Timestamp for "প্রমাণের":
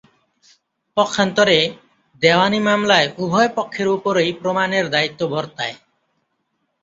4.41-4.85